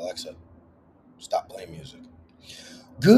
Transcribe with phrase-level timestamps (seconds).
[0.00, 0.34] Alexa,
[1.18, 2.00] stop playing music.
[3.00, 3.12] Good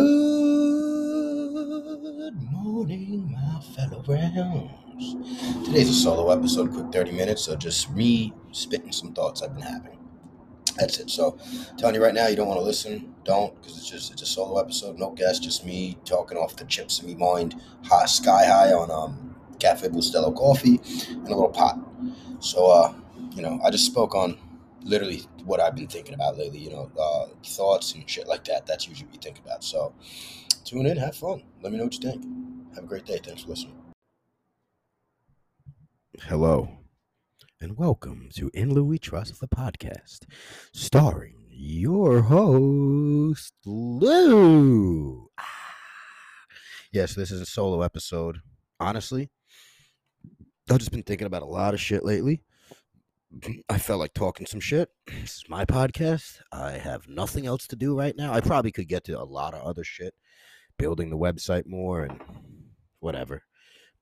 [2.50, 5.14] morning, my fellow rounds.
[5.64, 9.62] Today's a solo episode, quick 30 minutes, so just me spitting some thoughts I've been
[9.62, 9.96] having.
[10.76, 11.08] That's it.
[11.10, 11.38] So,
[11.78, 14.26] telling you right now, you don't want to listen, don't, because it's just it's a
[14.26, 17.54] solo episode, no guest, just me talking off the chips in me mind,
[17.84, 20.80] high, sky high on um Cafe Bustelo coffee
[21.10, 21.78] and a little pot.
[22.40, 22.92] So, uh,
[23.34, 24.36] you know, I just spoke on
[24.84, 28.66] literally what I've been thinking about lately, you know, uh, thoughts and shit like that.
[28.66, 29.64] That's usually what you think about.
[29.64, 29.94] So
[30.64, 31.42] tune in, have fun.
[31.62, 32.24] Let me know what you think.
[32.74, 33.20] Have a great day.
[33.22, 33.78] Thanks for listening.
[36.22, 36.68] Hello,
[37.60, 40.20] and welcome to In Lou We Trust, the podcast,
[40.72, 45.30] starring your host, Lou.
[45.38, 45.44] Ah.
[46.92, 48.40] Yes, this is a solo episode.
[48.78, 49.30] Honestly,
[50.70, 52.42] I've just been thinking about a lot of shit lately.
[53.68, 54.90] I felt like talking some shit.
[55.06, 56.40] This is my podcast.
[56.52, 58.32] I have nothing else to do right now.
[58.32, 60.14] I probably could get to a lot of other shit,
[60.78, 62.20] building the website more and
[63.00, 63.42] whatever.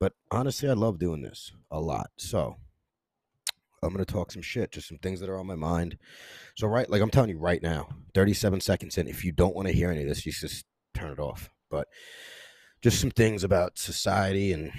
[0.01, 2.11] But honestly, I love doing this a lot.
[2.17, 2.57] So
[3.83, 5.97] I'm gonna talk some shit, just some things that are on my mind.
[6.57, 9.07] So right, like I'm telling you right now, 37 seconds in.
[9.07, 10.65] If you don't want to hear any of this, you just
[10.95, 11.51] turn it off.
[11.71, 11.87] But
[12.83, 14.73] just some things about society and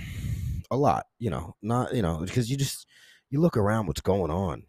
[0.69, 2.85] a lot, you know, not you know, because you just
[3.31, 4.63] you look around what's going on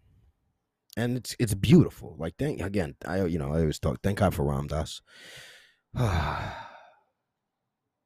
[0.97, 2.17] and it's it's beautiful.
[2.19, 5.03] Like thank again i you know i always talk thank god for ram dass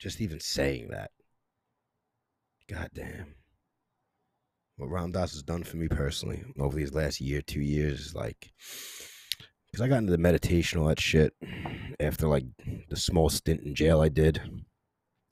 [0.00, 1.10] just even saying that
[2.68, 3.34] god damn
[4.76, 8.14] what ram dass has done for me personally over these last year two years is
[8.14, 8.52] like
[9.66, 11.32] because i got into the meditation all that shit
[12.00, 12.44] after like
[12.88, 14.40] the small stint in jail i did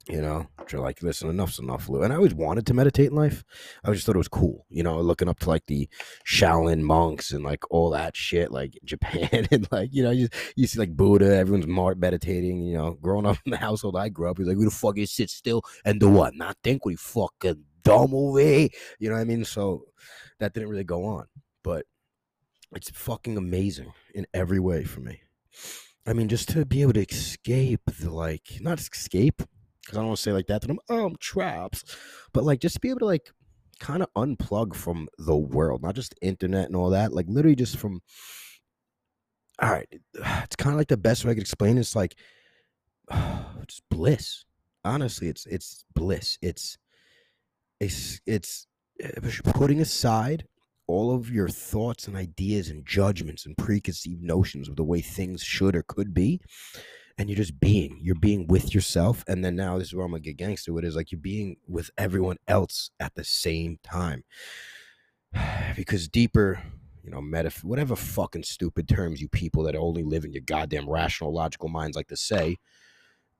[0.07, 2.03] you know, you're like, listen, enough's enough, Lou.
[2.03, 3.43] And I always wanted to meditate in life.
[3.83, 5.89] I just thought it was cool, you know, looking up to like the
[6.27, 10.67] Shaolin monks and like all that shit, like Japan and like, you know, you, you
[10.67, 14.37] see like Buddha, everyone's meditating, you know, growing up in the household I grew up,
[14.37, 16.35] he's like, who the fuck is sit still and do what?
[16.35, 18.69] Not think we fucking dumb away.
[18.99, 19.43] You know what I mean?
[19.43, 19.85] So
[20.39, 21.25] that didn't really go on,
[21.63, 21.85] but
[22.75, 25.21] it's fucking amazing in every way for me.
[26.07, 29.41] I mean, just to be able to escape the like, not escape,
[29.85, 30.79] because I don't want to say like that to them.
[30.89, 31.95] Oh, I'm trapped,
[32.33, 33.31] but like just to be able to like
[33.79, 37.13] kind of unplug from the world, not just internet and all that.
[37.13, 38.01] Like literally just from.
[39.61, 41.77] All right, it's kind of like the best way I could explain.
[41.77, 41.81] It.
[41.81, 42.15] It's like
[43.67, 44.43] just bliss.
[44.83, 46.37] Honestly, it's it's bliss.
[46.41, 46.77] It's
[47.79, 48.67] it's it's
[49.01, 49.11] eh,
[49.45, 50.45] putting aside
[50.87, 55.41] all of your thoughts and ideas and judgments and preconceived notions of the way things
[55.41, 56.39] should or could be
[57.17, 60.11] and you're just being you're being with yourself and then now this is where i'm
[60.11, 64.23] gonna get gangster with is like you're being with everyone else at the same time.
[65.75, 66.61] Because deeper
[67.03, 70.89] you know meta whatever fucking stupid terms you people that only live in your goddamn
[70.89, 72.57] rational logical minds like to say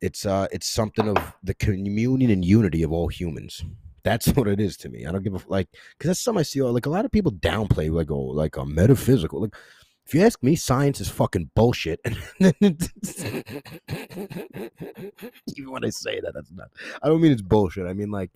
[0.02, 3.64] it's uh it's something of the communion and unity of all humans.
[4.04, 5.06] That's what it is to me.
[5.06, 7.32] I don't give a like because that's something i see like a lot of people
[7.32, 9.56] downplay like oh like a metaphysical like
[10.06, 12.00] if you ask me, science is fucking bullshit.
[12.40, 12.62] Even
[15.72, 16.70] when I say that, that's not.
[17.02, 17.88] I don't mean it's bullshit.
[17.88, 18.30] I mean like,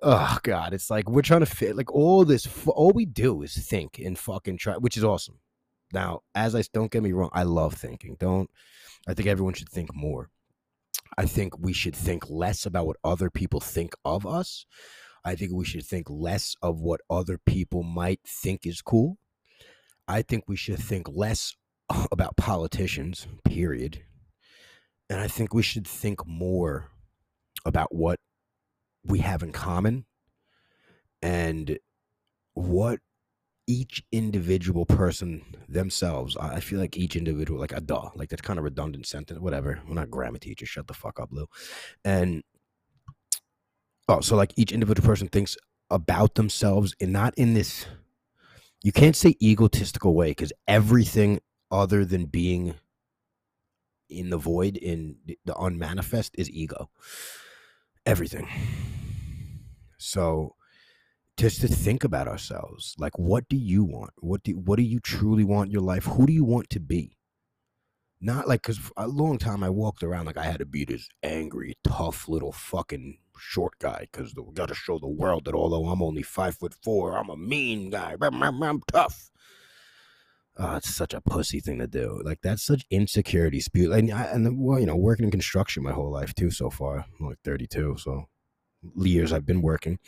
[0.00, 2.46] oh god, it's like we're trying to fit like all this.
[2.68, 5.40] All we do is think and fucking try, which is awesome.
[5.92, 8.16] Now, as I don't get me wrong, I love thinking.
[8.20, 8.48] Don't.
[9.08, 10.30] I think everyone should think more.
[11.18, 14.66] I think we should think less about what other people think of us.
[15.24, 19.18] I think we should think less of what other people might think is cool
[20.10, 21.54] I think we should think less
[22.12, 24.02] about politicians, period.
[25.08, 26.90] And I think we should think more
[27.64, 28.18] about what
[29.04, 30.06] we have in common
[31.22, 31.78] and
[32.54, 33.00] what
[33.66, 36.36] each individual person themselves.
[36.36, 39.80] I feel like each individual, like a duh, like that's kind of redundant sentence, whatever.
[39.86, 40.68] We're not grammar teachers.
[40.68, 41.46] Shut the fuck up, Lou.
[42.04, 42.42] And
[44.08, 45.56] oh, so like each individual person thinks
[45.88, 47.86] about themselves and not in this
[48.82, 52.74] you can't say egotistical way because everything other than being
[54.08, 56.90] in the void in the unmanifest is ego.
[58.06, 58.48] Everything.
[59.98, 60.56] So
[61.36, 64.12] just to think about ourselves like what do you want?
[64.18, 66.04] What do what do you truly want in your life?
[66.04, 67.16] Who do you want to be?
[68.20, 71.08] Not like because a long time i walked around like i had to be this
[71.22, 75.86] angry tough little fucking short guy because we got to show the world that although
[75.86, 78.16] I'm only five foot four, I'm a mean guy.
[78.20, 79.30] I'm tough.
[80.56, 82.20] Oh, it's such a pussy thing to do.
[82.24, 83.92] Like that's such insecurity spew.
[83.92, 86.50] And I, and well, you know, working in construction my whole life too.
[86.50, 88.26] So far, I'm like 32, so
[88.96, 89.98] years I've been working.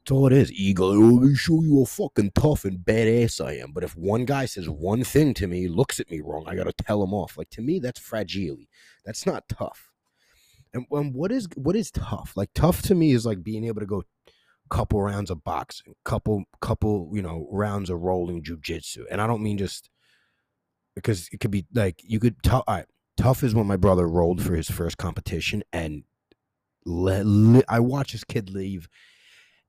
[0.00, 0.52] That's all it is.
[0.52, 0.86] Ego.
[0.86, 3.72] Oh, let me show you how fucking tough and badass I am.
[3.72, 6.72] But if one guy says one thing to me, looks at me wrong, I gotta
[6.72, 7.38] tell him off.
[7.38, 8.58] Like to me, that's fragile.
[9.04, 9.93] That's not tough.
[10.74, 12.32] And, and what is what is tough?
[12.36, 14.02] Like tough to me is like being able to go
[14.70, 19.42] couple rounds of boxing, couple couple you know rounds of rolling jujitsu, and I don't
[19.42, 19.88] mean just
[20.94, 22.64] because it could be like you could tough.
[22.68, 22.86] Right,
[23.16, 26.02] tough is when my brother rolled for his first competition, and
[26.84, 28.88] le- le- I watch this kid leave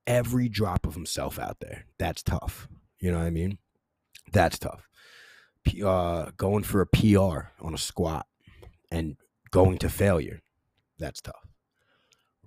[0.08, 1.86] every drop of himself out there.
[2.00, 2.68] That's tough.
[3.00, 3.58] You know what I mean?
[4.32, 4.88] That's tough.
[5.64, 8.26] P- uh, going for a PR on a squat
[8.92, 9.18] and
[9.52, 10.42] going to failure.
[10.98, 11.48] That's tough.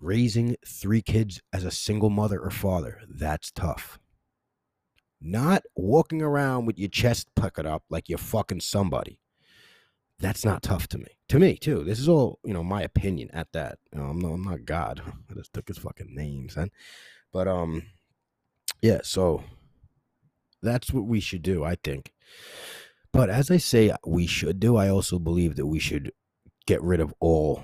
[0.01, 3.01] Raising three kids as a single mother or father.
[3.09, 3.99] That's tough.
[5.21, 9.19] Not walking around with your chest puckered up like you're fucking somebody.
[10.21, 11.19] That's not tough to me.
[11.29, 11.85] To me, too.
[11.85, 13.79] This is all, you know, my opinion at that.
[13.93, 15.03] You know, I'm, not, I'm not God.
[15.31, 16.71] I just took his fucking name, son.
[17.33, 17.83] But um,
[18.81, 19.01] yeah.
[19.03, 19.43] So
[20.63, 22.13] that's what we should do, I think.
[23.13, 24.77] But as I say, we should do.
[24.77, 26.13] I also believe that we should
[26.67, 27.63] get rid of all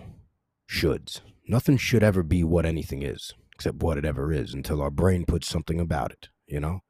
[0.68, 1.20] shoulds.
[1.46, 5.24] Nothing should ever be what anything is, except what it ever is, until our brain
[5.26, 6.28] puts something about it.
[6.46, 6.80] You know.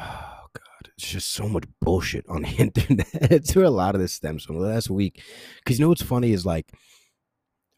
[0.00, 3.06] Oh God, it's just so much bullshit on the internet.
[3.12, 4.58] it's where a lot of this stems from.
[4.58, 5.22] Last week,
[5.58, 6.72] because you know what's funny is like,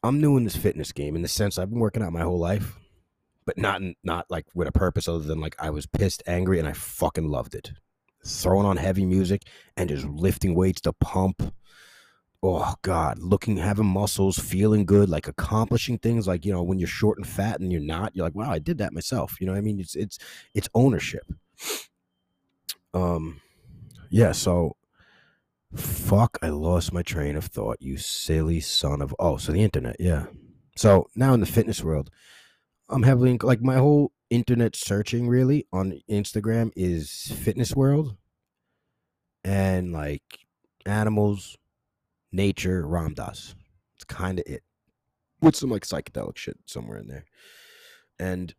[0.02, 2.38] I'm new in this fitness game in the sense I've been working out my whole
[2.38, 2.78] life
[3.46, 6.68] but not not like with a purpose other than like I was pissed, angry, and
[6.68, 7.72] I fucking loved it.
[8.26, 9.42] Throwing on heavy music
[9.76, 11.54] and just lifting weights to pump.
[12.46, 16.28] Oh God, looking, having muscles, feeling good, like accomplishing things.
[16.28, 18.58] Like you know, when you're short and fat and you're not, you're like, wow, I
[18.58, 19.40] did that myself.
[19.40, 19.80] You know what I mean?
[19.80, 20.18] It's it's
[20.52, 21.24] it's ownership.
[22.92, 23.40] Um,
[24.10, 24.32] yeah.
[24.32, 24.76] So,
[25.74, 27.78] fuck, I lost my train of thought.
[27.80, 29.14] You silly son of.
[29.18, 30.26] Oh, so the internet, yeah.
[30.76, 32.10] So now in the fitness world,
[32.90, 38.16] I'm heavily like my whole internet searching really on Instagram is fitness world
[39.44, 40.40] and like
[40.84, 41.56] animals,
[42.34, 43.54] nature, Ram Dass.
[43.96, 44.62] It's kind of it.
[45.40, 47.24] With some like psychedelic shit somewhere in there.
[48.18, 48.54] And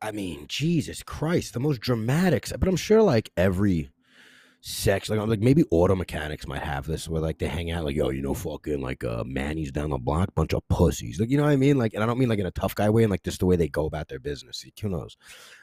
[0.00, 2.52] I mean, Jesus Christ, the most dramatics.
[2.58, 3.90] But I'm sure like every
[4.64, 5.10] sex.
[5.10, 7.96] Like, I'm like maybe auto mechanics might have this where like they hang out like,
[7.96, 11.18] yo, you know, fucking like uh Manny's down the block, bunch of pussies.
[11.18, 11.78] Like, you know what I mean?
[11.78, 13.46] Like, and I don't mean like in a tough guy way, and like just the
[13.46, 14.64] way they go about their business.
[14.64, 15.16] Like, who knows?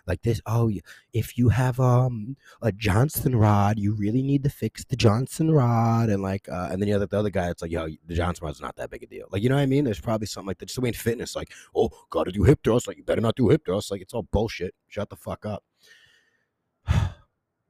[0.06, 0.42] Like this.
[0.46, 0.72] Oh,
[1.14, 6.10] if you have um a Johnson rod, you really need to fix the Johnson rod,
[6.10, 7.50] and like, uh, and then you have the other guy.
[7.50, 9.28] It's like, yo, the Johnson rod's not that big a deal.
[9.32, 9.86] Like, you know what I mean?
[9.86, 10.66] There's probably something like that.
[10.66, 12.88] Just the way in fitness, like, oh, gotta do hip thrust.
[12.88, 13.92] Like, you better not do hip thrust.
[13.92, 14.76] Like, it's all bullshit.
[14.90, 15.64] Shut the fuck up.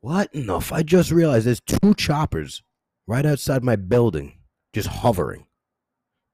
[0.01, 0.57] What in the?
[0.57, 2.63] F- I just realized there's two choppers
[3.07, 4.39] right outside my building,
[4.73, 5.45] just hovering.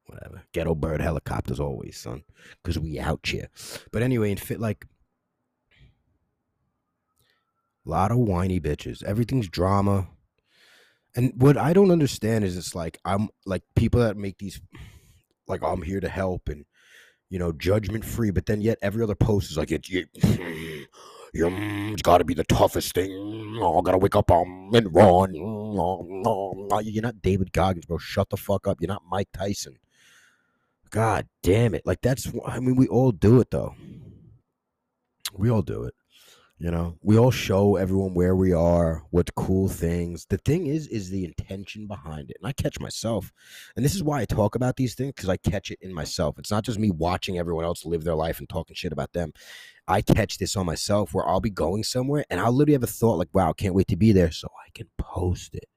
[0.05, 0.43] Whatever.
[0.53, 2.23] Ghetto bird helicopters always, son,
[2.63, 3.49] because we out here.
[3.91, 4.85] But anyway, in fit like
[7.85, 9.03] a lot of whiny bitches.
[9.03, 10.09] Everything's drama.
[11.15, 14.61] And what I don't understand is it's like I'm like people that make these
[15.47, 16.65] like I'm here to help and
[17.29, 19.87] you know judgment free, but then yet every other post is like it.
[21.35, 23.11] it it's got to be the toughest thing.
[23.61, 25.33] Oh, I gotta wake up um, and run.
[25.33, 27.97] You're not David Goggins, bro.
[27.97, 28.77] Shut the fuck up.
[28.81, 29.77] You're not Mike Tyson.
[30.89, 31.85] God damn it.
[31.85, 33.75] Like that's I mean, we all do it though.
[35.33, 35.93] We all do it.
[36.57, 40.25] You know, we all show everyone where we are, what cool things.
[40.29, 42.37] The thing is, is the intention behind it.
[42.39, 43.33] And I catch myself.
[43.75, 46.39] And this is why I talk about these things, because I catch it in myself.
[46.39, 49.33] It's not just me watching everyone else live their life and talking shit about them.
[49.85, 52.87] I catch this on myself where I'll be going somewhere and I'll literally have a
[52.87, 55.67] thought like, wow, can't wait to be there so I can post it.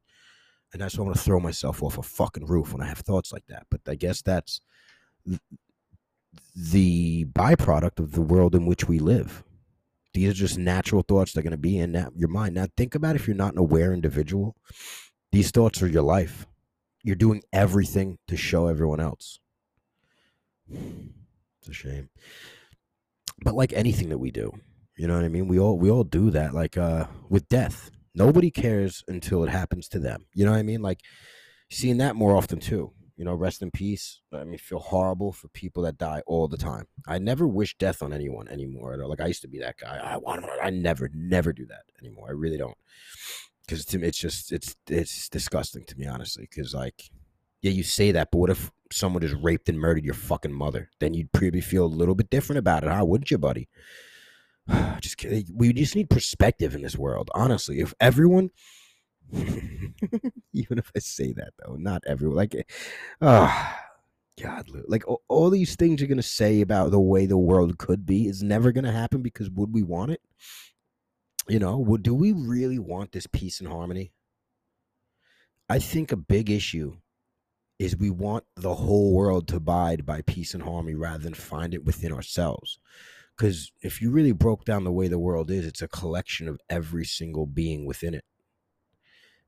[0.72, 3.32] And that's why I'm gonna throw myself off a fucking roof when I have thoughts
[3.32, 3.66] like that.
[3.68, 4.60] But I guess that's
[6.54, 9.42] the byproduct of the world in which we live.
[10.14, 12.54] These are just natural thoughts that are going to be in that, your mind.
[12.54, 14.56] Now, think about if you're not an aware individual,
[15.32, 16.46] these thoughts are your life.
[17.02, 19.38] You're doing everything to show everyone else.
[20.70, 22.08] It's a shame.
[23.44, 24.52] But like anything that we do,
[24.96, 25.46] you know what I mean?
[25.46, 26.54] We all we all do that.
[26.54, 27.90] Like uh with death.
[28.14, 30.26] Nobody cares until it happens to them.
[30.34, 30.82] You know what I mean?
[30.82, 31.00] Like
[31.70, 34.20] seeing that more often too you know, rest in peace.
[34.32, 36.86] I mean, feel horrible for people that die all the time.
[37.06, 38.96] I never wish death on anyone anymore.
[38.96, 40.00] Like I used to be that guy.
[40.02, 40.46] I want.
[40.62, 42.28] I never, never do that anymore.
[42.28, 42.78] I really don't.
[43.66, 46.46] Because to me, it's just it's it's disgusting to me, honestly.
[46.48, 47.10] Because like,
[47.60, 50.88] yeah, you say that, but what if someone just raped and murdered your fucking mother?
[51.00, 53.04] Then you'd probably feel a little bit different about it, huh?
[53.04, 53.68] Wouldn't you, buddy?
[55.00, 57.32] just we just need perspective in this world.
[57.34, 58.50] Honestly, if everyone
[60.52, 62.70] even if I say that though, not everyone like
[63.20, 63.72] uh
[64.40, 68.06] God, like all, all these things you're gonna say about the way the world could
[68.06, 70.20] be is never gonna happen because would we want it?
[71.48, 74.12] You know, would do we really want this peace and harmony?
[75.68, 76.96] I think a big issue
[77.78, 81.74] is we want the whole world to abide by peace and harmony rather than find
[81.74, 82.78] it within ourselves.
[83.36, 86.58] Because if you really broke down the way the world is, it's a collection of
[86.68, 88.24] every single being within it.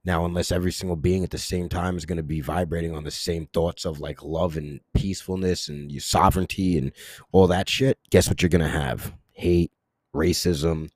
[0.05, 3.05] Now, unless every single being at the same time is going to be vibrating on
[3.05, 6.93] the same thoughts of like love and peacefulness and your sovereignty and
[7.33, 9.13] all that shit, guess what you're going to have?
[9.33, 9.73] Hate,
[10.15, 10.91] racism,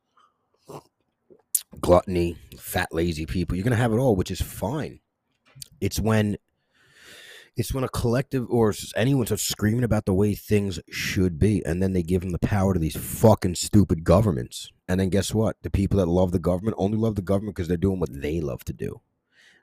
[1.81, 3.57] gluttony, fat, lazy people.
[3.57, 5.01] You're going to have it all, which is fine.
[5.81, 6.39] It's when
[7.57, 11.83] it's when a collective or anyone starts screaming about the way things should be, and
[11.83, 14.71] then they give them the power to these fucking stupid governments.
[14.89, 15.57] And then guess what?
[15.63, 18.41] The people that love the government only love the government because they're doing what they
[18.41, 19.01] love to do.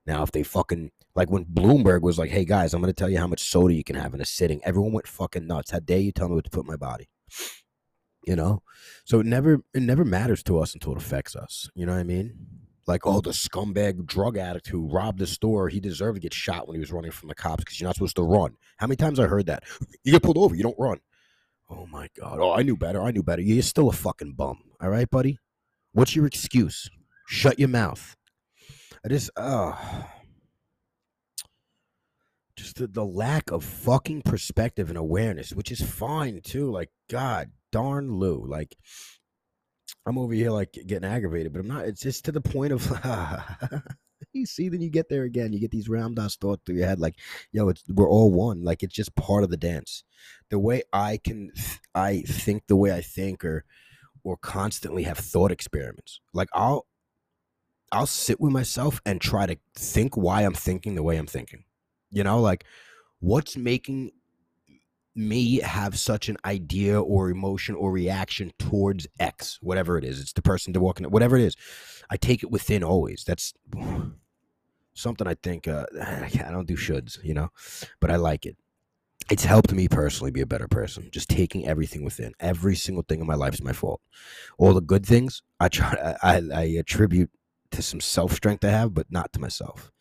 [0.05, 3.09] Now, if they fucking like when Bloomberg was like, "Hey guys, I'm going to tell
[3.09, 5.71] you how much soda you can have in a sitting," everyone went fucking nuts.
[5.71, 7.09] How dare you tell me what to put in my body?
[8.25, 8.61] You know,
[9.03, 11.69] so it never it never matters to us until it affects us.
[11.75, 12.60] You know what I mean?
[12.87, 16.67] Like, oh, the scumbag drug addict who robbed the store, he deserved to get shot
[16.67, 18.57] when he was running from the cops because you're not supposed to run.
[18.77, 19.63] How many times I heard that?
[20.03, 20.99] You get pulled over, you don't run.
[21.69, 22.39] Oh my God.
[22.41, 23.01] Oh, I knew better.
[23.01, 23.41] I knew better.
[23.41, 24.61] You're still a fucking bum.
[24.81, 25.37] All right, buddy?
[25.93, 26.89] What's your excuse?
[27.27, 28.17] Shut your mouth.
[29.05, 29.73] I just, uh,
[32.55, 36.71] just the, the lack of fucking perspective and awareness, which is fine too.
[36.71, 38.45] Like, God darn Lou.
[38.45, 38.75] Like,
[40.05, 41.85] I'm over here like getting aggravated, but I'm not.
[41.85, 42.91] It's just to the point of
[44.33, 45.53] you see, then you get there again.
[45.53, 47.15] You get these Ram Dass thoughts through your head, like,
[47.51, 48.63] yo, it's we're all one.
[48.63, 50.03] Like it's just part of the dance.
[50.49, 51.51] The way I can,
[51.93, 53.65] I think the way I think, or
[54.23, 56.21] or constantly have thought experiments.
[56.33, 56.85] Like I'll,
[57.91, 61.63] I'll sit with myself and try to think why I'm thinking the way I'm thinking.
[62.11, 62.65] You know, like
[63.19, 64.11] what's making
[65.15, 70.19] me have such an idea or emotion or reaction towards X, whatever it is.
[70.19, 71.55] It's the person they're walking, whatever it is.
[72.09, 73.23] I take it within always.
[73.25, 73.53] That's
[74.93, 77.49] something I think uh, I don't do shoulds, you know,
[77.99, 78.57] but I like it.
[79.29, 81.09] It's helped me personally be a better person.
[81.11, 82.33] Just taking everything within.
[82.39, 84.01] Every single thing in my life is my fault.
[84.57, 87.29] All the good things I try, I, I attribute
[87.71, 89.91] to some self strength I have, but not to myself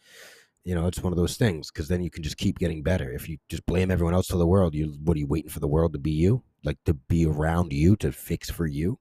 [0.71, 3.11] you know, it's one of those things because then you can just keep getting better.
[3.11, 5.59] If you just blame everyone else for the world, you what are you waiting for
[5.59, 6.45] the world to be you?
[6.63, 9.01] Like to be around you to fix for you?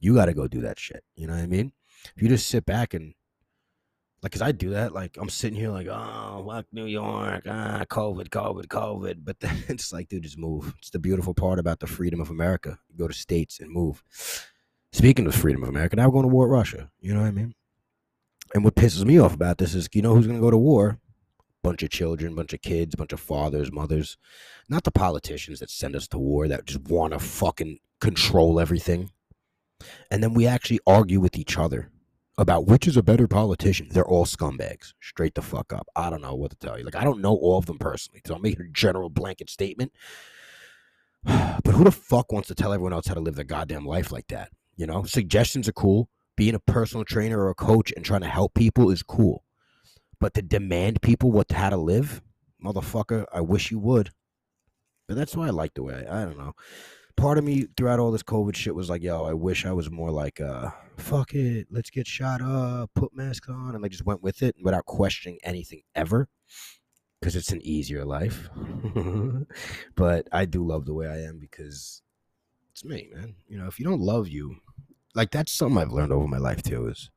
[0.00, 1.04] You got to go do that shit.
[1.14, 1.70] You know what I mean?
[2.16, 3.14] If you just sit back and
[4.20, 4.94] like, cause I do that.
[4.94, 9.18] Like I'm sitting here like, oh, fuck New York, ah, COVID, COVID, COVID.
[9.22, 10.74] But then it's like, dude, just move.
[10.80, 12.80] It's the beautiful part about the freedom of America.
[12.88, 14.02] You go to states and move.
[14.90, 16.90] Speaking of freedom of America, now we're going to war with Russia.
[16.98, 17.54] You know what I mean?
[18.54, 20.56] And what pisses me off about this is, you know who's going to go to
[20.56, 20.98] war?
[21.62, 24.16] Bunch of children, bunch of kids, bunch of fathers, mothers.
[24.68, 29.10] Not the politicians that send us to war that just want to fucking control everything.
[30.10, 31.90] And then we actually argue with each other
[32.38, 33.88] about which is a better politician.
[33.90, 34.92] They're all scumbags.
[35.00, 35.88] Straight the fuck up.
[35.96, 36.84] I don't know what to tell you.
[36.84, 38.20] Like, I don't know all of them personally.
[38.26, 39.92] So I'm making a general blanket statement.
[41.64, 44.12] But who the fuck wants to tell everyone else how to live their goddamn life
[44.12, 44.50] like that?
[44.76, 48.28] You know, suggestions are cool being a personal trainer or a coach and trying to
[48.28, 49.44] help people is cool.
[50.20, 52.22] But to demand people what how to live,
[52.62, 54.10] motherfucker, I wish you would.
[55.08, 56.54] But that's why I like the way I, I don't know.
[57.16, 59.90] Part of me throughout all this COVID shit was like, yo, I wish I was
[59.90, 64.04] more like, uh, fuck it, let's get shot up, put masks on, and I just
[64.04, 66.28] went with it without questioning anything ever.
[67.18, 68.50] Because it's an easier life.
[69.96, 72.02] but I do love the way I am because
[72.72, 73.36] it's me, man.
[73.48, 74.56] You know, if you don't love you,
[75.16, 76.88] like that's something I've learned over my life too.
[76.88, 77.10] Is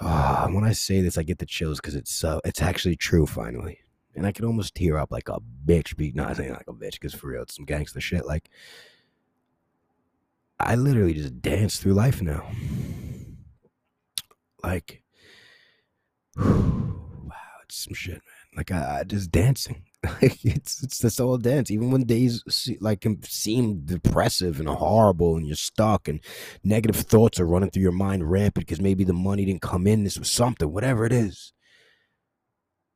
[0.00, 3.26] uh, when I say this, I get the chills because it's so it's actually true
[3.26, 3.80] finally,
[4.14, 5.96] and I can almost tear up like a bitch.
[5.96, 8.26] Be not saying like a bitch because for real, it's some gangster shit.
[8.26, 8.50] Like
[10.60, 12.46] I literally just dance through life now.
[14.62, 15.02] Like,
[16.36, 17.34] wow,
[17.64, 18.56] it's some shit, man.
[18.56, 19.84] Like I, I just dancing.
[20.20, 21.70] it's it's this all dance.
[21.70, 22.42] Even when days
[22.80, 26.20] like can seem depressive and horrible, and you're stuck, and
[26.64, 30.02] negative thoughts are running through your mind rampant because maybe the money didn't come in.
[30.02, 31.52] This was something, whatever it is,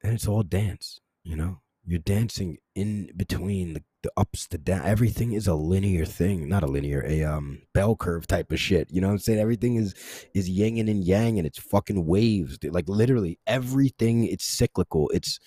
[0.03, 1.01] and it's all dance.
[1.23, 4.85] You know, you're dancing in between the, the ups, the down.
[4.85, 8.89] Everything is a linear thing, not a linear, a um bell curve type of shit.
[8.91, 9.39] You know what I'm saying?
[9.39, 9.95] Everything is
[10.35, 12.59] is yang and yang, and it's fucking waves.
[12.65, 14.25] Like literally everything.
[14.25, 15.09] It's cyclical.
[15.15, 15.39] It's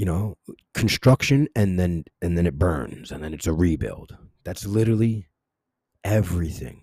[0.00, 0.36] you know
[0.72, 4.16] construction and then and then it burns and then it's a rebuild.
[4.44, 5.28] That's literally
[6.02, 6.82] everything.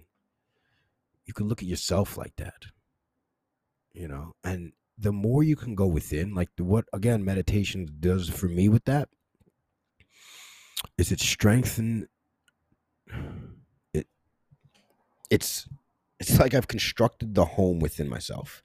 [1.26, 2.68] You can look at yourself like that
[3.98, 8.30] you know and the more you can go within like the, what again meditation does
[8.30, 9.10] for me with that
[10.98, 12.08] is it strengthen
[13.94, 14.08] it
[15.30, 15.68] it's
[16.20, 18.62] it's like I've constructed the home within myself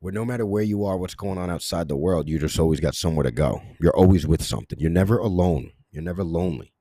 [0.00, 2.80] where no matter where you are, what's going on outside the world, you just always
[2.80, 3.62] got somewhere to go.
[3.80, 4.78] You're always with something.
[4.80, 5.72] You're never alone.
[5.92, 6.72] You're never lonely.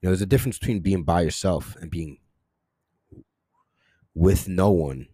[0.00, 2.18] You know, there's a difference between being by yourself and being
[4.14, 5.08] with no one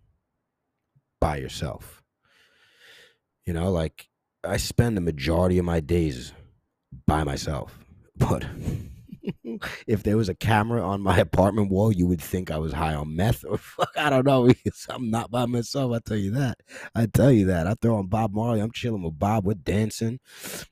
[1.21, 2.03] by yourself.
[3.47, 4.09] You know, like
[4.45, 6.33] I spend the majority of my days
[7.07, 7.79] by myself,
[8.17, 8.45] but
[9.87, 12.95] if there was a camera on my apartment wall, you would think I was high
[12.95, 14.51] on meth or fuck, I don't know.
[14.89, 15.93] I'm not by myself.
[15.93, 16.59] I tell you that.
[16.95, 17.67] I tell you that.
[17.67, 18.61] I throw on Bob Marley.
[18.61, 19.47] I'm chilling with Bob.
[19.47, 20.21] We're dancing.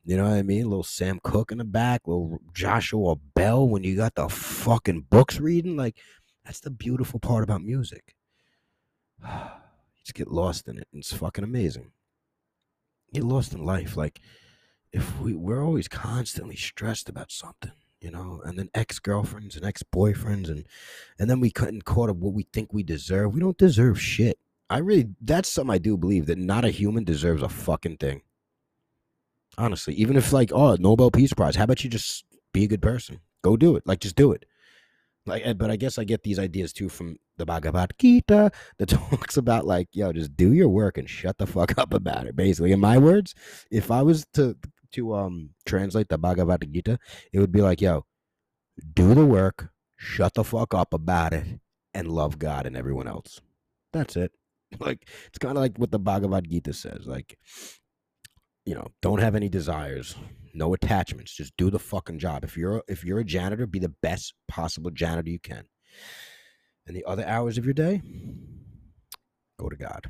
[0.04, 0.68] You know what I mean?
[0.68, 2.02] little Sam Cooke in the back.
[2.06, 3.68] Little Joshua Bell.
[3.68, 5.96] When you got the fucking books reading, like
[6.44, 8.14] that's the beautiful part about music.
[9.24, 9.30] you
[10.04, 10.88] just get lost in it.
[10.92, 11.92] It's fucking amazing.
[13.12, 13.96] Get lost in life.
[13.96, 14.20] Like
[14.92, 19.64] if we we're always constantly stressed about something you know, and then ex girlfriends and
[19.64, 20.66] ex boyfriends, and
[21.18, 23.34] and then we couldn't caught up what we think we deserve.
[23.34, 24.38] We don't deserve shit.
[24.70, 28.22] I really, that's something I do believe that not a human deserves a fucking thing.
[29.58, 32.80] Honestly, even if like, oh, Nobel Peace Prize, how about you just be a good
[32.80, 33.20] person?
[33.42, 33.84] Go do it.
[33.84, 34.46] Like, just do it.
[35.26, 38.88] Like, eh, but I guess I get these ideas too from the Bhagavad Gita that
[38.88, 42.36] talks about like, yo, just do your work and shut the fuck up about it.
[42.36, 43.34] Basically, in my words,
[43.72, 44.56] if I was to
[44.92, 46.98] to um translate the Bhagavad Gita,
[47.32, 48.04] it would be like, yo,
[48.94, 51.60] do the work, shut the fuck up about it,
[51.94, 53.40] and love God and everyone else.
[53.92, 54.32] That's it.
[54.78, 57.04] Like it's kind of like what the Bhagavad Gita says.
[57.04, 57.36] Like,
[58.64, 60.14] you know, don't have any desires,
[60.54, 61.34] no attachments.
[61.34, 62.44] Just do the fucking job.
[62.44, 65.64] If you're if you're a janitor, be the best possible janitor you can.
[66.86, 68.00] And the other hours of your day,
[69.58, 70.06] go to God.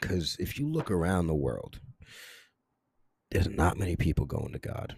[0.00, 1.80] Because if you look around the world,
[3.32, 4.94] there's not many people going to God.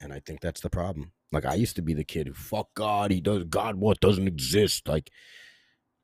[0.00, 1.12] And I think that's the problem.
[1.32, 4.28] Like I used to be the kid who fuck God, he does God what doesn't
[4.28, 4.86] exist.
[4.86, 5.10] Like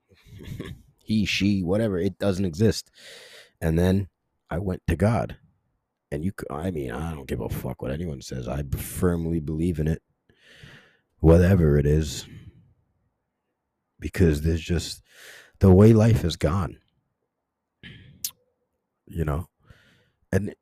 [1.05, 2.91] he, she, whatever, it doesn't exist.
[3.61, 4.09] And then
[4.51, 5.37] I went to God.
[6.11, 8.49] And you I mean, I don't give a fuck what anyone says.
[8.49, 10.03] I firmly believe in it.
[11.19, 12.27] Whatever it is.
[13.99, 15.03] Because there's just
[15.61, 16.79] the way life has gone.
[19.07, 19.49] You know?
[20.33, 20.55] And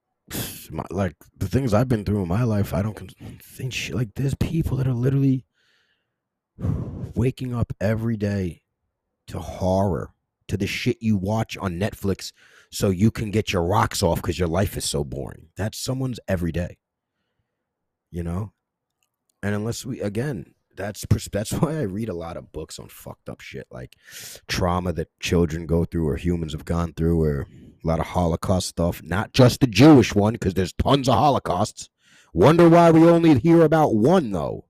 [0.72, 4.14] my, like the things I've been through in my life, I don't think shit, like
[4.14, 5.44] there's people that are literally
[7.14, 8.62] waking up every day
[9.28, 10.10] to horror,
[10.48, 12.32] to the shit you watch on Netflix
[12.70, 15.48] so you can get your rocks off because your life is so boring.
[15.56, 16.78] That's someone's every day.
[18.10, 18.52] You know?
[19.42, 23.28] And unless we again, that's that's why I read a lot of books on fucked
[23.28, 23.96] up shit like
[24.48, 27.46] trauma that children go through or humans have gone through or
[27.82, 31.88] a lot of Holocaust stuff, not just the Jewish one, because there's tons of Holocausts.
[32.32, 34.66] Wonder why we only hear about one, though.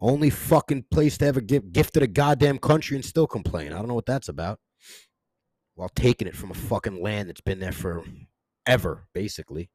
[0.00, 3.72] Only fucking place to ever give gifted a goddamn country and still complain.
[3.72, 4.58] I don't know what that's about.
[5.74, 8.04] While taking it from a fucking land that's been there for
[8.66, 9.70] ever, basically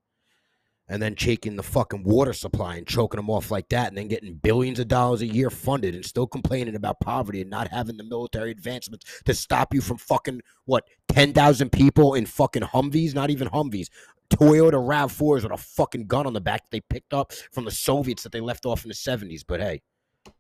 [0.88, 4.08] and then taking the fucking water supply and choking them off like that and then
[4.08, 7.98] getting billions of dollars a year funded and still complaining about poverty and not having
[7.98, 13.30] the military advancements to stop you from fucking what 10,000 people in fucking Humvees, not
[13.30, 13.90] even Humvees.
[14.30, 18.24] Toyota RAV4s with a fucking gun on the back they picked up from the Soviets
[18.24, 19.44] that they left off in the 70s.
[19.48, 19.82] But hey,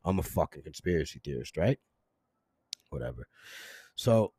[0.03, 1.79] I'm a fucking conspiracy theorist, right?
[2.89, 3.27] Whatever.
[3.95, 4.33] So,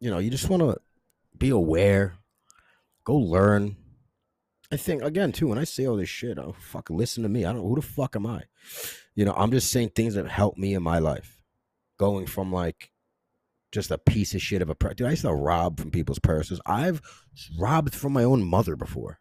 [0.00, 0.76] you know, you just want to
[1.36, 2.14] be aware
[3.06, 3.76] Go learn.
[4.72, 7.44] I think again too when I say all this shit, oh fuck, listen to me.
[7.44, 8.42] I don't who the fuck am I?
[9.14, 11.40] You know, I'm just saying things that help me in my life.
[11.98, 12.90] Going from like
[13.70, 15.06] just a piece of shit of a per- dude.
[15.06, 16.60] I used to rob from people's purses.
[16.66, 17.00] I've
[17.56, 19.20] robbed from my own mother before.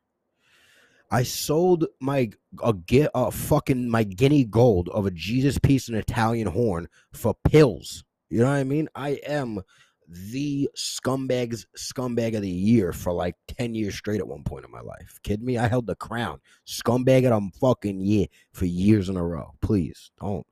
[1.11, 2.31] I sold my
[2.63, 7.35] a get a fucking my guinea gold of a Jesus piece and Italian horn for
[7.47, 8.03] pills.
[8.29, 8.89] You know what I mean?
[8.95, 9.61] I am
[10.07, 14.71] the scumbags scumbag of the year for like 10 years straight at one point in
[14.71, 15.19] my life.
[15.23, 15.57] Kidding me?
[15.57, 16.39] I held the crown.
[16.67, 19.53] Scumbag of the fucking year for years in a row.
[19.61, 20.45] Please don't.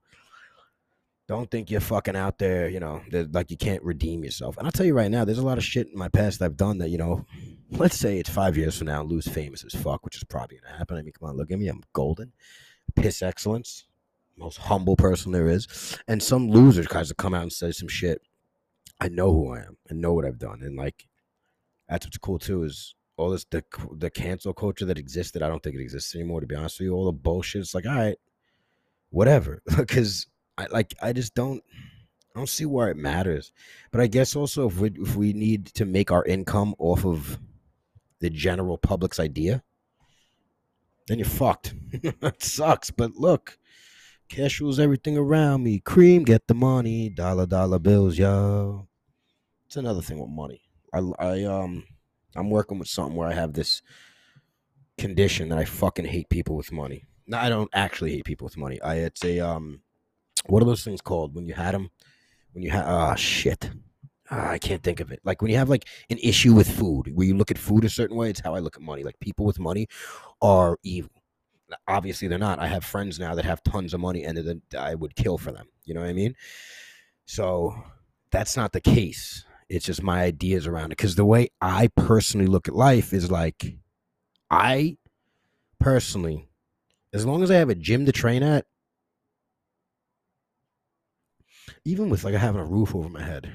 [1.26, 4.58] Don't think you're fucking out there, you know, that like you can't redeem yourself.
[4.58, 6.58] And I'll tell you right now, there's a lot of shit in my past I've
[6.58, 7.24] done that, you know,
[7.70, 10.76] let's say it's five years from now, lose famous as fuck, which is probably gonna
[10.76, 10.98] happen.
[10.98, 11.68] I mean, come on, look at me.
[11.68, 12.32] I'm golden.
[12.94, 13.86] Piss excellence.
[14.36, 15.98] Most humble person there is.
[16.08, 18.20] And some loser tries to come out and say some shit
[19.04, 21.06] I know who I am and know what I've done, and like
[21.90, 23.62] that's what's cool too is all this the
[23.92, 25.42] the cancel culture that existed.
[25.42, 26.40] I don't think it exists anymore.
[26.40, 27.60] To be honest with you, all the bullshit.
[27.60, 28.16] It's like all right,
[29.10, 31.62] whatever, because I like I just don't.
[32.34, 33.52] I don't see why it matters,
[33.92, 37.38] but I guess also if we if we need to make our income off of
[38.20, 39.62] the general public's idea,
[41.08, 41.74] then you're fucked.
[41.92, 42.90] it sucks.
[42.90, 43.58] But look,
[44.30, 45.78] cash rules everything around me.
[45.80, 47.10] Cream, get the money.
[47.10, 48.88] Dollar, dollar bills, yo.
[49.74, 50.60] It's another thing with money.
[50.92, 51.82] I, I um,
[52.36, 53.82] I'm working with something where I have this
[54.98, 57.06] condition that I fucking hate people with money.
[57.26, 58.80] No, I don't actually hate people with money.
[58.82, 59.80] I it's a um,
[60.46, 61.90] what are those things called when you had them?
[62.52, 63.68] When you had ah shit.
[64.30, 65.18] Ah, I can't think of it.
[65.24, 67.88] Like when you have like an issue with food, where you look at food a
[67.88, 69.02] certain way, it's how I look at money.
[69.02, 69.88] Like people with money
[70.40, 71.10] are evil.
[71.88, 72.60] Obviously, they're not.
[72.60, 75.66] I have friends now that have tons of money, and I would kill for them.
[75.84, 76.36] You know what I mean?
[77.26, 77.74] So
[78.30, 79.44] that's not the case.
[79.74, 80.96] It's just my ideas around it.
[80.96, 83.76] Because the way I personally look at life is like,
[84.50, 84.98] I
[85.80, 86.48] personally,
[87.12, 88.66] as long as I have a gym to train at,
[91.84, 93.50] even with like I having a roof over my head,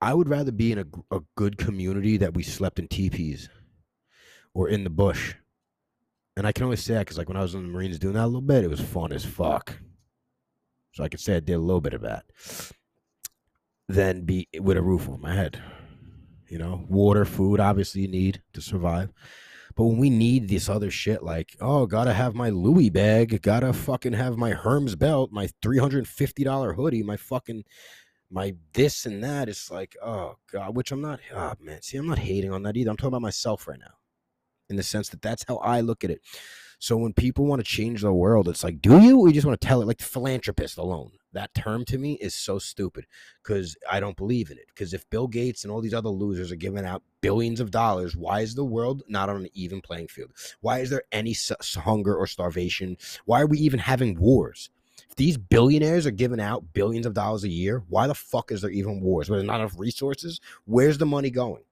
[0.00, 3.48] I would rather be in a, a good community that we slept in teepees
[4.54, 5.34] or in the bush.
[6.36, 8.14] And I can only say that because, like, when I was in the Marines doing
[8.14, 9.76] that a little bit, it was fun as fuck.
[10.92, 12.24] So I could say I did a little bit of that.
[13.90, 15.60] Then be with a roof over my head.
[16.48, 19.12] You know, water, food, obviously you need to survive.
[19.76, 23.72] But when we need this other shit, like, oh, gotta have my Louis bag, gotta
[23.72, 27.64] fucking have my Hermes belt, my $350 hoodie, my fucking
[28.30, 32.06] my this and that it's like oh god which i'm not oh man see i'm
[32.06, 33.94] not hating on that either i'm talking about myself right now
[34.68, 36.20] in the sense that that's how i look at it
[36.80, 39.60] so when people want to change the world it's like do you We just want
[39.60, 43.06] to tell it like philanthropist alone that term to me is so stupid
[43.42, 46.50] because i don't believe in it because if bill gates and all these other losers
[46.50, 50.08] are giving out billions of dollars why is the world not on an even playing
[50.08, 51.36] field why is there any
[51.76, 54.70] hunger or starvation why are we even having wars
[55.08, 58.60] if these billionaires are giving out billions of dollars a year, why the fuck is
[58.60, 59.28] there even wars?
[59.28, 60.40] Where there's not enough resources?
[60.66, 61.62] Where's the money going?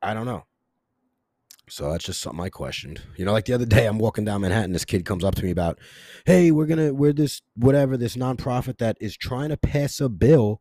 [0.00, 0.44] I don't know.
[1.72, 3.00] So that's just something I questioned.
[3.16, 4.72] You know, like the other day, I'm walking down Manhattan.
[4.72, 5.78] This kid comes up to me about,
[6.26, 10.60] "Hey, we're gonna, we're this whatever this nonprofit that is trying to pass a bill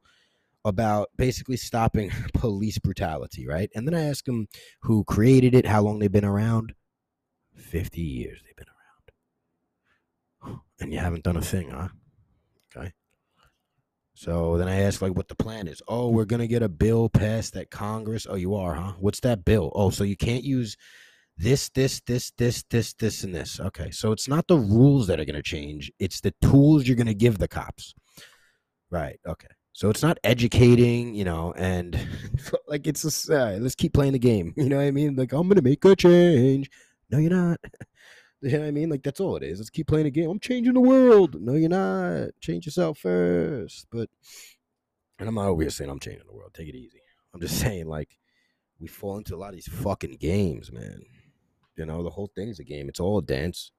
[0.64, 4.48] about basically stopping police brutality, right?" And then I ask him
[4.84, 6.76] who created it, how long they've been around.
[7.54, 8.68] Fifty years they've been
[10.46, 11.90] around, and you haven't done a thing, huh?
[14.22, 15.82] So then I ask, like, what the plan is.
[15.88, 18.28] Oh, we're gonna get a bill passed at Congress.
[18.30, 18.94] Oh, you are, huh?
[19.00, 19.72] What's that bill?
[19.74, 20.78] Oh, so you can't use
[21.38, 23.60] this, this, this, this, this, this, and this.
[23.60, 23.90] Okay.
[23.90, 25.92] So it's not the rules that are gonna change.
[25.98, 27.96] It's the tools you're gonna give the cops.
[28.92, 29.20] Right.
[29.28, 29.48] Okay.
[29.74, 32.00] So it's not educating, you know, and
[32.68, 34.54] like it's just, uh, let's keep playing the game.
[34.56, 35.16] You know what I mean?
[35.16, 36.70] Like I'm gonna make a change.
[37.10, 37.60] No, you're not.
[38.42, 38.90] You know what I mean?
[38.90, 39.60] Like that's all it is.
[39.60, 40.30] Let's keep playing the game.
[40.30, 41.40] I'm changing the world.
[41.40, 42.30] No, you're not.
[42.40, 43.86] Change yourself first.
[43.92, 44.10] But
[45.20, 46.52] and I'm not over here saying I'm changing the world.
[46.54, 47.02] Take it easy.
[47.34, 48.18] I'm just saying like
[48.80, 51.04] we fall into a lot of these fucking games, man.
[51.78, 52.90] You know, the whole thing's a game.
[52.90, 53.72] It's all a dance.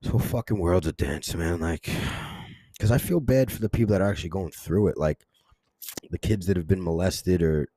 [0.00, 1.60] This whole fucking world's a dance, man.
[1.60, 1.90] Like,
[2.72, 4.96] because I feel bad for the people that are actually going through it.
[4.96, 5.26] Like
[6.10, 7.68] the kids that have been molested or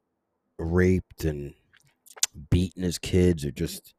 [0.57, 1.53] raped and
[2.49, 3.93] beaten as kids, or just,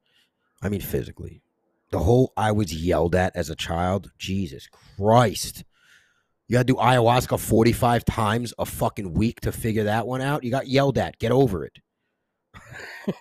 [0.62, 1.43] I mean, physically
[1.90, 4.11] the whole I was yelled at as a child.
[4.18, 5.64] Jesus Christ.
[6.49, 10.44] You got to do ayahuasca 45 times a fucking week to figure that one out.
[10.44, 11.18] You got yelled at.
[11.18, 11.79] Get over it.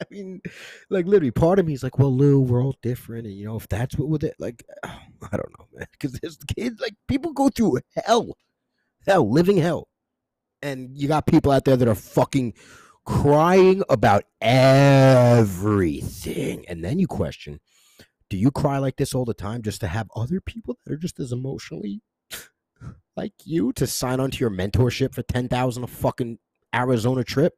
[0.00, 0.40] I mean,
[0.90, 3.56] like literally, part of me is like, well, Lou, we're all different, and you know,
[3.56, 4.98] if that's what with it, like, I
[5.32, 8.36] don't know, man, because there's kids, like, people go through hell,
[9.06, 9.88] hell, living hell,
[10.62, 12.54] and you got people out there that are fucking
[13.06, 15.04] crying about everything,
[16.68, 17.60] and then you question,
[18.34, 20.96] do you cry like this all the time just to have other people that are
[20.96, 22.00] just as emotionally
[23.16, 26.40] like you to sign on to your mentorship for 10,000 a fucking
[26.74, 27.54] Arizona trip?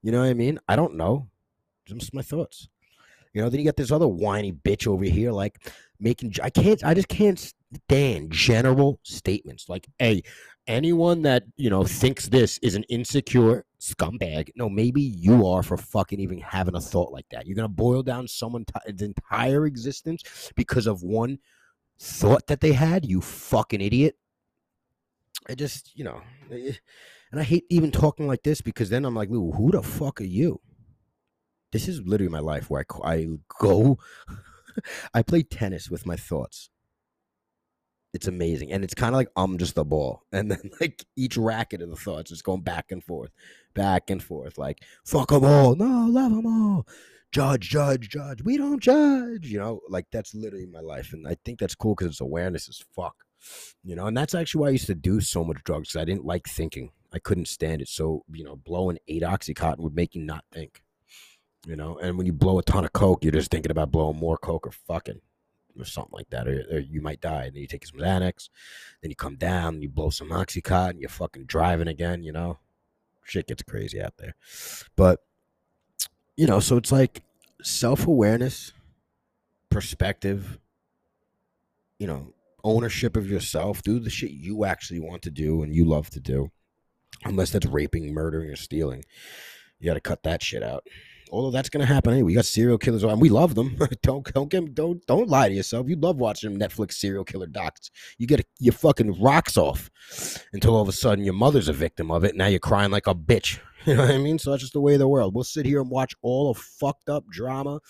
[0.00, 0.58] You know what I mean?
[0.66, 1.28] I don't know.
[1.84, 2.68] Just my thoughts.
[3.34, 5.58] You know, then you got this other whiny bitch over here, like
[6.00, 6.32] making.
[6.42, 6.82] I can't.
[6.82, 7.52] I just can't
[7.88, 10.22] stand general statements like, "Hey,
[10.66, 15.76] anyone that you know thinks this is an insecure scumbag no maybe you are for
[15.76, 17.46] fucking even having a thought like that.
[17.46, 18.66] You're gonna boil down someone's
[19.00, 21.38] entire existence because of one
[21.98, 24.16] thought that they had you fucking idiot.
[25.48, 26.72] I just you know eh,
[27.30, 30.24] and i hate even talking like this because then i'm like who the fuck are
[30.24, 30.60] you?
[31.72, 33.26] This is literally my life where i, I
[33.58, 33.98] go
[35.14, 36.70] i play tennis with my thoughts
[38.14, 38.72] it's amazing.
[38.72, 40.22] And it's kind of like I'm just a ball.
[40.32, 43.30] And then like each racket of the thoughts is going back and forth,
[43.74, 44.56] back and forth.
[44.56, 45.74] Like, fuck them all.
[45.74, 46.86] No, love them all.
[47.32, 48.42] Judge, judge, judge.
[48.42, 49.46] We don't judge.
[49.46, 51.12] You know, like that's literally my life.
[51.12, 53.16] And I think that's cool because it's awareness as fuck.
[53.82, 56.24] You know, and that's actually why I used to do so much drugs I didn't
[56.24, 56.92] like thinking.
[57.12, 57.88] I couldn't stand it.
[57.88, 60.82] So, you know, blowing eight Oxycontin would make you not think.
[61.66, 64.18] You know, and when you blow a ton of coke, you're just thinking about blowing
[64.18, 65.20] more coke or fucking
[65.78, 67.44] or something like that, or, or you might die.
[67.44, 68.48] And then you take some Xanax,
[69.02, 72.22] then you come down, you blow some Oxycontin, you're fucking driving again.
[72.22, 72.58] You know,
[73.24, 74.34] shit gets crazy out there.
[74.96, 75.20] But
[76.36, 77.22] you know, so it's like
[77.62, 78.72] self awareness,
[79.70, 80.58] perspective,
[81.98, 82.32] you know,
[82.62, 83.82] ownership of yourself.
[83.82, 86.50] Do the shit you actually want to do and you love to do.
[87.24, 89.04] Unless that's raping, murdering, or stealing.
[89.78, 90.86] You got to cut that shit out.
[91.34, 92.28] Although that's gonna happen anyway.
[92.28, 93.76] We got serial killers, and we love them.
[94.02, 95.88] don't don't get don't don't lie to yourself.
[95.88, 97.90] You love watching Netflix serial killer docs.
[98.18, 99.90] You get your fucking rocks off
[100.52, 102.36] until all of a sudden your mother's a victim of it.
[102.36, 103.58] Now you're crying like a bitch.
[103.86, 104.38] You know what I mean?
[104.38, 105.34] So that's just the way of the world.
[105.34, 107.80] We'll sit here and watch all of fucked up drama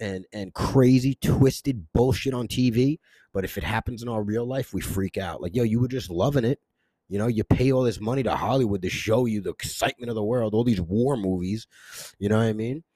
[0.00, 2.98] and and crazy twisted bullshit on TV.
[3.32, 5.40] But if it happens in our real life, we freak out.
[5.40, 6.58] Like, yo, you were just loving it.
[7.08, 10.16] You know, you pay all this money to Hollywood to show you the excitement of
[10.16, 11.66] the world, all these war movies.
[12.18, 12.82] You know what I mean?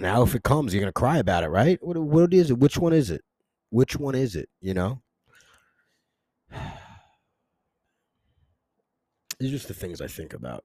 [0.00, 1.78] Now, if it comes, you're gonna cry about it, right?
[1.82, 2.58] What what is it?
[2.58, 3.22] Which one is it?
[3.70, 4.48] Which one is it?
[4.60, 5.02] You know?
[9.38, 10.64] These are just the things I think about.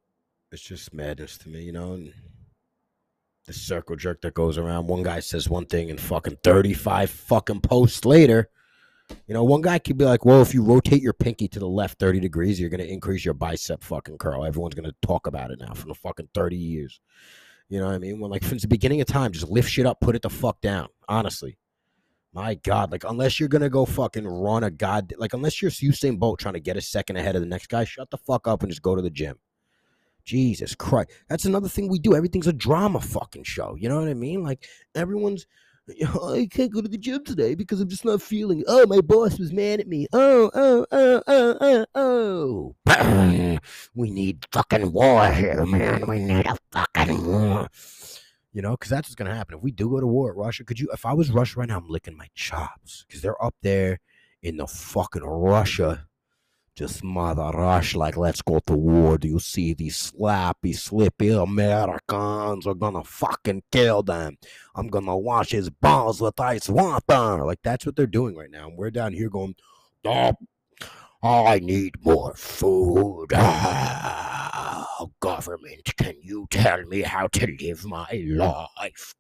[0.51, 1.93] It's just madness to me, you know.
[1.93, 2.13] And
[3.45, 4.87] the circle jerk that goes around.
[4.87, 8.49] One guy says one thing, and fucking thirty-five fucking posts later,
[9.27, 11.67] you know, one guy could be like, well, if you rotate your pinky to the
[11.67, 14.45] left 30 degrees, you're going to increase your bicep fucking curl.
[14.45, 16.99] Everyone's going to talk about it now for the fucking 30 years.
[17.69, 18.19] You know what I mean?
[18.19, 20.61] When, like, since the beginning of time, just lift shit up, put it the fuck
[20.61, 20.87] down.
[21.07, 21.57] Honestly.
[22.33, 22.91] My God.
[22.91, 26.39] Like, unless you're going to go fucking run a god, like, unless you're Usain Bolt
[26.39, 28.71] trying to get a second ahead of the next guy, shut the fuck up and
[28.71, 29.37] just go to the gym.
[30.25, 31.11] Jesus Christ.
[31.29, 32.15] That's another thing we do.
[32.15, 33.75] Everything's a drama fucking show.
[33.77, 34.41] You know what I mean?
[34.41, 35.45] Like, everyone's
[36.15, 38.63] Oh, I can't go to the gym today because I'm just not feeling.
[38.67, 40.07] Oh, my boss was mad at me.
[40.13, 43.59] Oh, oh, oh, oh, oh, oh.
[43.95, 46.05] we need fucking war here, man.
[46.07, 47.67] We need a fucking war.
[48.53, 49.57] You know, because that's what's to happen.
[49.57, 51.77] If we do go to war Russia, could you, if I was Russia right now,
[51.77, 53.99] I'm licking my chops because they're up there
[54.41, 56.07] in the fucking Russia
[56.75, 59.17] just mother rush like let's go to war.
[59.17, 64.37] Do you see these slappy, slippy Americans are gonna fucking kill them?
[64.75, 67.45] I'm gonna wash his balls with ice water.
[67.45, 68.67] Like that's what they're doing right now.
[68.67, 69.55] And we're down here going,
[70.03, 70.33] oh,
[71.23, 73.29] I need more food.
[75.19, 79.13] Government, can you tell me how to live my life?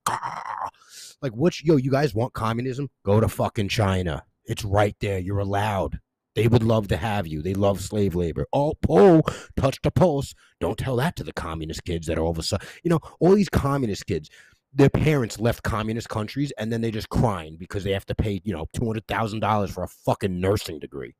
[1.21, 1.61] Like, what?
[1.61, 2.89] Yo, you guys want communism?
[3.03, 4.23] Go to fucking China.
[4.45, 5.19] It's right there.
[5.19, 5.99] You're allowed.
[6.35, 7.41] They would love to have you.
[7.41, 8.47] They love slave labor.
[8.53, 9.21] Oh, oh,
[9.55, 10.33] touch a pulse.
[10.59, 12.99] Don't tell that to the communist kids that are all of a sudden, you know,
[13.19, 14.29] all these communist kids,
[14.73, 18.41] their parents left communist countries and then they're just crying because they have to pay,
[18.43, 21.13] you know, $200,000 for a fucking nursing degree.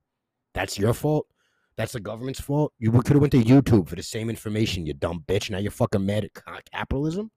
[0.55, 1.27] That's your fault?
[1.75, 2.73] That's the government's fault?
[2.79, 5.49] You could have went to YouTube for the same information, you dumb bitch.
[5.49, 7.31] Now you're fucking mad at capitalism?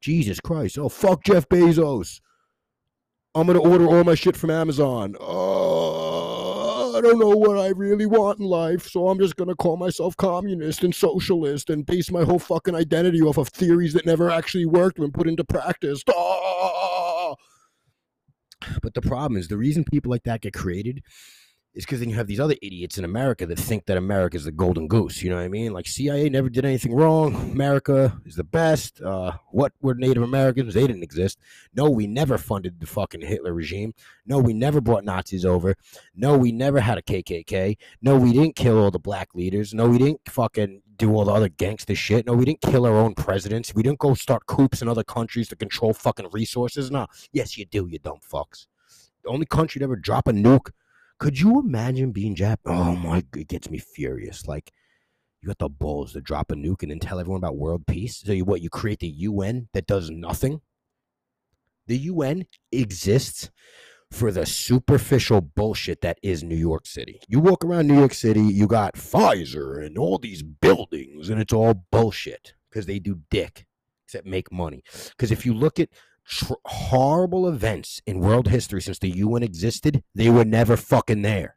[0.00, 0.78] Jesus Christ.
[0.78, 2.20] Oh, fuck Jeff Bezos.
[3.34, 5.16] I'm going to order all my shit from Amazon.
[5.20, 5.77] Oh
[6.98, 10.16] I don't know what I really want in life, so I'm just to call myself
[10.16, 14.66] communist and socialist and base my whole fucking identity off of theories that never actually
[14.66, 16.02] worked when put into practice.
[16.10, 17.36] Ah!
[18.82, 21.04] But the problem is the reason people like that get created
[21.78, 24.44] is because then you have these other idiots in America that think that America is
[24.44, 25.22] the golden goose.
[25.22, 25.72] You know what I mean?
[25.72, 27.36] Like CIA never did anything wrong.
[27.52, 29.00] America is the best.
[29.00, 30.74] Uh, what were Native Americans?
[30.74, 31.38] They didn't exist.
[31.72, 33.94] No, we never funded the fucking Hitler regime.
[34.26, 35.76] No, we never brought Nazis over.
[36.16, 37.76] No, we never had a KKK.
[38.02, 39.72] No, we didn't kill all the black leaders.
[39.72, 42.26] No, we didn't fucking do all the other gangster shit.
[42.26, 43.72] No, we didn't kill our own presidents.
[43.72, 46.90] We didn't go start coups in other countries to control fucking resources.
[46.90, 48.66] No, yes, you do, you dumb fucks.
[49.22, 50.70] The only country to ever drop a nuke
[51.18, 52.58] could you imagine being Jap?
[52.64, 54.46] Oh my, it gets me furious.
[54.46, 54.72] Like,
[55.40, 58.22] you got the balls to drop a nuke and then tell everyone about world peace.
[58.24, 58.60] So you what?
[58.60, 60.60] You create the UN that does nothing.
[61.86, 63.50] The UN exists
[64.10, 67.20] for the superficial bullshit that is New York City.
[67.28, 71.52] You walk around New York City, you got Pfizer and all these buildings, and it's
[71.52, 73.66] all bullshit because they do dick
[74.04, 74.82] except make money.
[75.10, 75.90] Because if you look at
[76.28, 81.56] tr- horrible events in world history since the UN existed, they were never fucking there.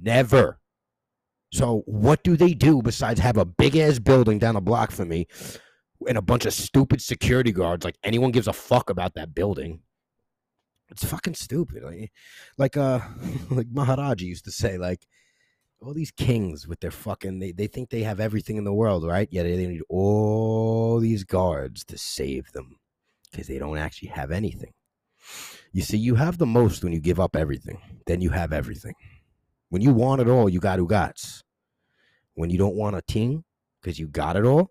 [0.00, 0.60] Never.
[1.52, 5.08] So what do they do besides have a big ass building down the block from
[5.08, 5.26] me
[6.06, 7.84] and a bunch of stupid security guards?
[7.84, 9.80] Like anyone gives a fuck about that building.
[10.88, 11.82] It's fucking stupid.
[11.82, 12.12] Like,
[12.58, 13.00] like uh
[13.50, 15.06] like Maharaji used to say, like
[15.80, 19.04] all these kings with their fucking they, they think they have everything in the world,
[19.04, 19.28] right?
[19.30, 22.78] Yeah, they need all these guards to save them
[23.30, 24.72] because they don't actually have anything.
[25.72, 27.78] You see, you have the most when you give up everything.
[28.06, 28.94] Then you have everything.
[29.68, 31.42] When you want it all, you got who gots.
[32.34, 33.44] When you don't want a ting
[33.80, 34.70] because you got it all,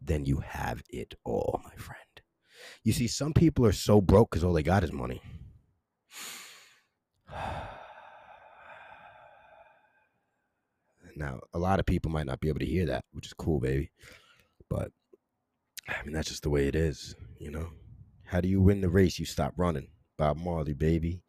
[0.00, 1.98] then you have it all, my friend.
[2.84, 5.22] You see, some people are so broke because all they got is money.
[11.16, 13.58] Now, a lot of people might not be able to hear that, which is cool,
[13.58, 13.90] baby.
[14.70, 14.92] But
[15.88, 17.70] I mean, that's just the way it is, you know.
[18.24, 19.18] How do you win the race?
[19.18, 19.88] You stop running.
[20.18, 21.22] Bob Marley, baby.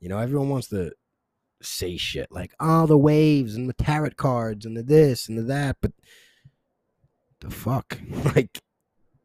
[0.00, 0.92] You know, everyone wants to
[1.62, 5.42] say shit like, oh, the waves and the tarot cards and the this and the
[5.42, 5.92] that, but
[7.40, 7.98] the fuck?
[8.36, 8.60] like,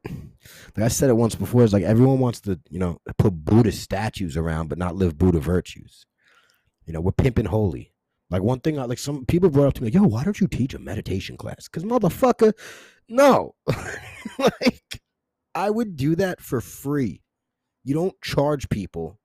[0.05, 3.71] like I said it once before, it's like everyone wants to, you know, put Buddha
[3.71, 6.05] statues around but not live Buddha virtues.
[6.85, 7.93] You know, we're pimping holy.
[8.31, 10.47] Like one thing, like some people brought up to me, like, "Yo, why don't you
[10.47, 12.53] teach a meditation class?" Because motherfucker,
[13.09, 13.55] no,
[14.39, 15.01] like
[15.55, 17.21] I would do that for free.
[17.83, 19.19] You don't charge people